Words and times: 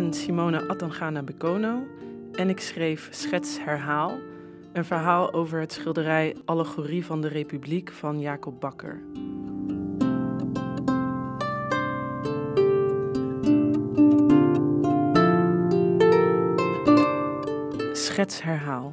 ben 0.00 0.12
Simone 0.12 0.68
Attangana 0.68 1.22
Bekono 1.22 1.86
en 2.32 2.48
ik 2.48 2.60
schreef 2.60 3.08
Schets 3.10 3.58
Herhaal, 3.64 4.18
een 4.72 4.84
verhaal 4.84 5.32
over 5.32 5.60
het 5.60 5.72
schilderij 5.72 6.36
Allegorie 6.44 7.04
van 7.04 7.20
de 7.20 7.28
Republiek 7.28 7.92
van 7.92 8.20
Jacob 8.20 8.60
Bakker. 8.60 9.02
Schets 17.92 18.42
Herhaal. 18.42 18.92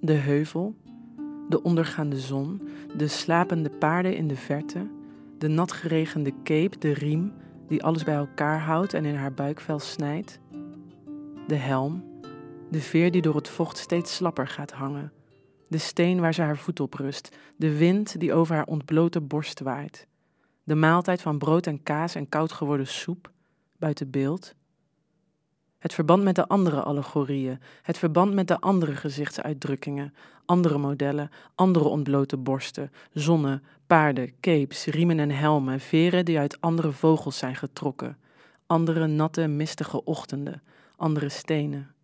De 0.00 0.12
heuvel, 0.12 0.74
de 1.48 1.62
ondergaande 1.62 2.18
zon, 2.18 2.62
de 2.96 3.08
slapende 3.08 3.70
paarden 3.70 4.16
in 4.16 4.28
de 4.28 4.36
verte, 4.36 4.86
de 5.38 5.48
natgeregende 5.48 6.32
cape, 6.42 6.78
de 6.78 6.92
riem 6.92 7.32
die 7.70 7.82
alles 7.84 8.04
bij 8.04 8.14
elkaar 8.14 8.60
houdt 8.60 8.94
en 8.94 9.04
in 9.04 9.14
haar 9.14 9.32
buikvel 9.32 9.78
snijdt, 9.78 10.38
de 11.46 11.54
helm, 11.54 12.04
de 12.70 12.80
veer 12.80 13.10
die 13.10 13.22
door 13.22 13.34
het 13.34 13.48
vocht 13.48 13.78
steeds 13.78 14.14
slapper 14.14 14.48
gaat 14.48 14.72
hangen, 14.72 15.12
de 15.68 15.78
steen 15.78 16.20
waar 16.20 16.34
ze 16.34 16.42
haar 16.42 16.56
voet 16.56 16.80
op 16.80 16.94
rust, 16.94 17.36
de 17.56 17.76
wind 17.76 18.20
die 18.20 18.32
over 18.32 18.54
haar 18.54 18.66
ontblote 18.66 19.20
borst 19.20 19.60
waait, 19.60 20.06
de 20.64 20.74
maaltijd 20.74 21.22
van 21.22 21.38
brood 21.38 21.66
en 21.66 21.82
kaas 21.82 22.14
en 22.14 22.28
koud 22.28 22.52
geworden 22.52 22.86
soep, 22.86 23.30
buiten 23.78 24.10
beeld, 24.10 24.54
het 25.80 25.94
verband 25.94 26.22
met 26.22 26.34
de 26.34 26.46
andere 26.46 26.82
allegorieën, 26.82 27.60
het 27.82 27.98
verband 27.98 28.34
met 28.34 28.48
de 28.48 28.60
andere 28.60 28.96
gezichtsuitdrukkingen, 28.96 30.14
andere 30.44 30.78
modellen, 30.78 31.30
andere 31.54 31.84
ontblote 31.84 32.36
borsten, 32.36 32.92
zonnen, 33.12 33.62
paarden, 33.86 34.32
capes, 34.40 34.84
riemen 34.84 35.18
en 35.18 35.30
helmen, 35.30 35.80
veren 35.80 36.24
die 36.24 36.38
uit 36.38 36.60
andere 36.60 36.92
vogels 36.92 37.38
zijn 37.38 37.56
getrokken, 37.56 38.18
andere 38.66 39.06
natte, 39.06 39.46
mistige 39.46 40.04
ochtenden, 40.04 40.62
andere 40.96 41.28
stenen. 41.28 41.94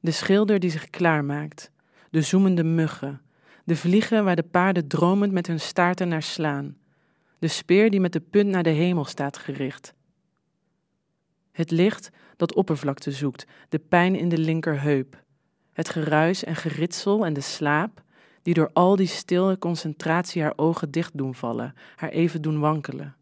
De 0.00 0.10
schilder 0.10 0.58
die 0.60 0.70
zich 0.70 0.90
klaarmaakt, 0.90 1.70
de 2.10 2.22
zoemende 2.22 2.64
muggen, 2.64 3.20
de 3.64 3.76
vliegen 3.76 4.24
waar 4.24 4.36
de 4.36 4.42
paarden 4.42 4.88
dromend 4.88 5.32
met 5.32 5.46
hun 5.46 5.60
staarten 5.60 6.08
naar 6.08 6.22
slaan, 6.22 6.76
de 7.38 7.48
speer 7.48 7.90
die 7.90 8.00
met 8.00 8.12
de 8.12 8.20
punt 8.20 8.48
naar 8.48 8.62
de 8.62 8.70
hemel 8.70 9.04
staat 9.04 9.38
gericht, 9.38 9.96
het 11.58 11.70
licht 11.70 12.10
dat 12.36 12.54
oppervlakte 12.54 13.12
zoekt, 13.12 13.46
de 13.68 13.78
pijn 13.78 14.14
in 14.14 14.28
de 14.28 14.38
linkerheup. 14.38 15.24
Het 15.72 15.88
geruis 15.88 16.44
en 16.44 16.56
geritsel 16.56 17.26
en 17.26 17.32
de 17.32 17.40
slaap 17.40 18.02
die 18.42 18.54
door 18.54 18.70
al 18.72 18.96
die 18.96 19.06
stille 19.06 19.58
concentratie 19.58 20.42
haar 20.42 20.52
ogen 20.56 20.90
dicht 20.90 21.18
doen 21.18 21.34
vallen, 21.34 21.74
haar 21.96 22.10
even 22.10 22.42
doen 22.42 22.60
wankelen. 22.60 23.16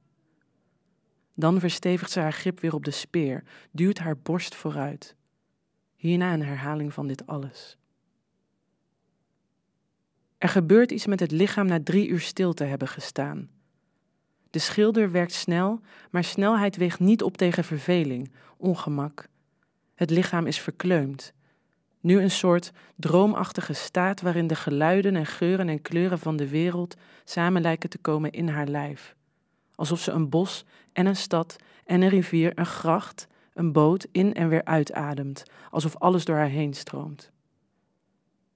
Dan 1.35 1.61
verstevigt 1.61 2.11
ze 2.11 2.21
haar 2.21 2.33
grip 2.33 2.61
weer 2.61 2.75
op 2.75 2.85
de 2.85 2.91
speer, 2.91 3.43
duwt 3.71 3.99
haar 3.99 4.19
borst 4.19 4.55
vooruit. 4.55 5.17
Hierna 5.95 6.33
een 6.33 6.43
herhaling 6.43 6.93
van 6.93 7.07
dit 7.07 7.27
alles. 7.27 7.79
Er 10.39 10.49
gebeurt 10.49 10.91
iets 10.91 11.07
met 11.07 11.21
het 11.21 11.31
lichaam 11.31 11.67
na 11.67 11.83
drie 11.83 12.09
uur 12.09 12.21
stil 12.21 12.53
te 12.53 12.65
hebben 12.65 12.89
gestaan. 12.89 13.51
De 14.51 14.59
schilder 14.59 15.11
werkt 15.11 15.33
snel, 15.33 15.81
maar 16.11 16.25
snelheid 16.25 16.77
weegt 16.77 17.01
niet 17.01 17.23
op 17.23 17.37
tegen 17.37 17.65
verveling, 17.65 18.33
ongemak. 18.57 19.29
Het 19.95 20.11
lichaam 20.11 20.47
is 20.47 20.61
verkleumd. 20.61 21.33
Nu 22.01 22.21
een 22.21 22.31
soort 22.31 22.73
droomachtige 22.97 23.73
staat 23.73 24.21
waarin 24.21 24.47
de 24.47 24.55
geluiden 24.55 25.17
en 25.17 25.27
geuren 25.27 25.69
en 25.69 25.83
kleuren 25.83 26.19
van 26.19 26.37
de 26.37 26.49
wereld 26.49 26.97
samen 27.25 27.63
lijken 27.63 27.91
te 27.91 27.99
komen 27.99 28.31
in 28.31 28.49
haar 28.49 28.67
lijf. 28.67 29.15
Alsof 29.75 30.01
ze 30.01 30.11
een 30.11 30.29
bos 30.29 30.65
en 30.93 31.07
een 31.07 31.17
stad 31.17 31.57
en 31.85 32.03
een 32.03 32.09
rivier, 32.09 32.53
een 32.55 32.67
gracht, 32.67 33.27
een 33.55 33.73
boot 33.73 34.07
in 34.13 34.35
en 34.35 34.49
weer 34.49 34.65
uitademt, 34.65 35.43
alsof 35.71 35.97
alles 35.97 36.25
door 36.25 36.37
haar 36.37 36.49
heen 36.49 36.75
stroomt. 36.75 37.31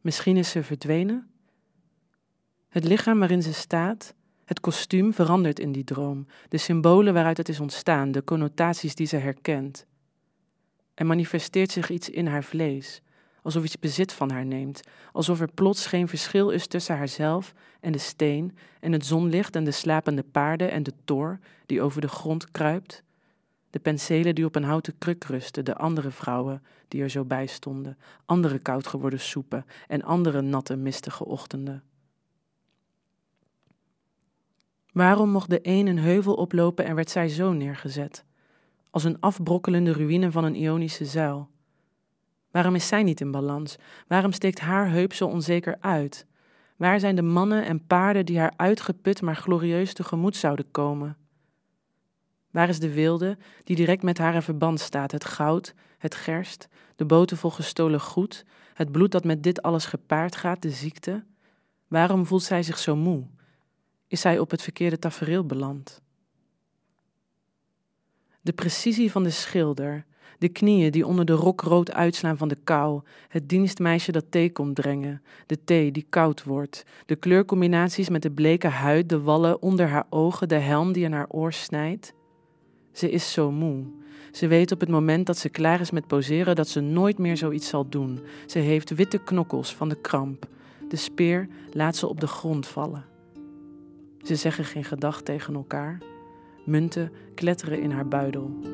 Misschien 0.00 0.36
is 0.36 0.50
ze 0.50 0.62
verdwenen? 0.62 1.30
Het 2.68 2.84
lichaam 2.84 3.18
waarin 3.18 3.42
ze 3.42 3.52
staat, 3.52 4.14
het 4.50 4.60
kostuum 4.60 5.14
verandert 5.14 5.58
in 5.58 5.72
die 5.72 5.84
droom, 5.84 6.26
de 6.48 6.58
symbolen 6.58 7.14
waaruit 7.14 7.36
het 7.36 7.48
is 7.48 7.60
ontstaan, 7.60 8.12
de 8.12 8.24
connotaties 8.24 8.94
die 8.94 9.06
ze 9.06 9.16
herkent. 9.16 9.86
Er 10.94 11.06
manifesteert 11.06 11.70
zich 11.70 11.90
iets 11.90 12.10
in 12.10 12.26
haar 12.26 12.44
vlees, 12.44 13.02
alsof 13.42 13.64
iets 13.64 13.78
bezit 13.78 14.12
van 14.12 14.30
haar 14.30 14.46
neemt, 14.46 14.80
alsof 15.12 15.40
er 15.40 15.52
plots 15.52 15.86
geen 15.86 16.08
verschil 16.08 16.50
is 16.50 16.66
tussen 16.66 16.96
haarzelf 16.96 17.54
en 17.80 17.92
de 17.92 17.98
steen 17.98 18.56
en 18.80 18.92
het 18.92 19.06
zonlicht 19.06 19.56
en 19.56 19.64
de 19.64 19.70
slapende 19.70 20.22
paarden 20.22 20.70
en 20.70 20.82
de 20.82 20.94
tor 21.04 21.38
die 21.66 21.82
over 21.82 22.00
de 22.00 22.08
grond 22.08 22.50
kruipt, 22.50 23.02
de 23.70 23.78
penselen 23.78 24.34
die 24.34 24.44
op 24.44 24.56
een 24.56 24.64
houten 24.64 24.98
kruk 24.98 25.24
rusten, 25.24 25.64
de 25.64 25.76
andere 25.76 26.10
vrouwen 26.10 26.62
die 26.88 27.02
er 27.02 27.10
zo 27.10 27.24
bij 27.24 27.46
stonden, 27.46 27.98
andere 28.26 28.58
koud 28.58 28.86
geworden 28.86 29.20
soepen 29.20 29.66
en 29.86 30.02
andere 30.02 30.40
natte, 30.40 30.76
mistige 30.76 31.24
ochtenden. 31.24 31.82
Waarom 34.92 35.30
mocht 35.30 35.50
de 35.50 35.58
een 35.62 35.86
een 35.86 35.98
heuvel 35.98 36.34
oplopen 36.34 36.84
en 36.84 36.94
werd 36.94 37.10
zij 37.10 37.28
zo 37.28 37.52
neergezet? 37.52 38.24
Als 38.90 39.04
een 39.04 39.20
afbrokkelende 39.20 39.92
ruïne 39.92 40.30
van 40.30 40.44
een 40.44 40.56
Ionische 40.56 41.04
zuil. 41.04 41.48
Waarom 42.50 42.74
is 42.74 42.88
zij 42.88 43.02
niet 43.02 43.20
in 43.20 43.30
balans? 43.30 43.76
Waarom 44.06 44.32
steekt 44.32 44.60
haar 44.60 44.90
heup 44.90 45.12
zo 45.12 45.26
onzeker 45.26 45.76
uit? 45.80 46.26
Waar 46.76 47.00
zijn 47.00 47.16
de 47.16 47.22
mannen 47.22 47.64
en 47.64 47.86
paarden 47.86 48.26
die 48.26 48.38
haar 48.38 48.52
uitgeput 48.56 49.22
maar 49.22 49.36
glorieus 49.36 49.92
tegemoet 49.92 50.36
zouden 50.36 50.70
komen? 50.70 51.16
Waar 52.50 52.68
is 52.68 52.78
de 52.78 52.92
wilde 52.92 53.38
die 53.64 53.76
direct 53.76 54.02
met 54.02 54.18
haar 54.18 54.34
in 54.34 54.42
verband 54.42 54.80
staat? 54.80 55.12
Het 55.12 55.24
goud, 55.24 55.74
het 55.98 56.14
gerst, 56.14 56.68
de 56.96 57.04
boten 57.04 57.36
vol 57.36 57.50
gestolen 57.50 58.00
goed, 58.00 58.44
het 58.74 58.92
bloed 58.92 59.12
dat 59.12 59.24
met 59.24 59.42
dit 59.42 59.62
alles 59.62 59.84
gepaard 59.84 60.36
gaat, 60.36 60.62
de 60.62 60.70
ziekte? 60.70 61.24
Waarom 61.88 62.26
voelt 62.26 62.42
zij 62.42 62.62
zich 62.62 62.78
zo 62.78 62.96
moe? 62.96 63.26
Is 64.10 64.22
hij 64.22 64.38
op 64.38 64.50
het 64.50 64.62
verkeerde 64.62 64.98
tafereel 64.98 65.44
beland. 65.46 66.00
De 68.40 68.52
precisie 68.52 69.10
van 69.10 69.22
de 69.22 69.30
schilder, 69.30 70.04
de 70.38 70.48
knieën 70.48 70.90
die 70.90 71.06
onder 71.06 71.24
de 71.24 71.32
rok 71.32 71.60
rood 71.60 71.92
uitslaan 71.92 72.36
van 72.36 72.48
de 72.48 72.56
kou, 72.64 73.02
het 73.28 73.48
dienstmeisje 73.48 74.12
dat 74.12 74.24
thee 74.30 74.52
komt 74.52 74.74
brengen, 74.74 75.22
de 75.46 75.64
thee 75.64 75.92
die 75.92 76.06
koud 76.08 76.44
wordt, 76.44 76.84
de 77.06 77.16
kleurcombinaties 77.16 78.08
met 78.08 78.22
de 78.22 78.30
bleke 78.30 78.68
huid, 78.68 79.08
de 79.08 79.20
wallen 79.20 79.62
onder 79.62 79.88
haar 79.88 80.06
ogen, 80.08 80.48
de 80.48 80.58
helm 80.58 80.92
die 80.92 81.04
in 81.04 81.12
haar 81.12 81.28
oor 81.28 81.52
snijdt. 81.52 82.14
Ze 82.92 83.10
is 83.10 83.32
zo 83.32 83.50
moe. 83.50 83.84
Ze 84.32 84.46
weet 84.46 84.72
op 84.72 84.80
het 84.80 84.88
moment 84.88 85.26
dat 85.26 85.38
ze 85.38 85.48
klaar 85.48 85.80
is 85.80 85.90
met 85.90 86.06
poseren 86.06 86.56
dat 86.56 86.68
ze 86.68 86.80
nooit 86.80 87.18
meer 87.18 87.36
zoiets 87.36 87.68
zal 87.68 87.88
doen. 87.88 88.20
Ze 88.46 88.58
heeft 88.58 88.94
witte 88.94 89.18
knokkels 89.18 89.74
van 89.74 89.88
de 89.88 90.00
kramp. 90.00 90.48
De 90.88 90.96
speer 90.96 91.48
laat 91.72 91.96
ze 91.96 92.06
op 92.06 92.20
de 92.20 92.26
grond 92.26 92.66
vallen. 92.66 93.09
Ze 94.22 94.36
zeggen 94.36 94.64
geen 94.64 94.84
gedag 94.84 95.22
tegen 95.22 95.54
elkaar. 95.54 95.98
Munten 96.64 97.12
kletteren 97.34 97.80
in 97.80 97.90
haar 97.90 98.08
buidel. 98.08 98.69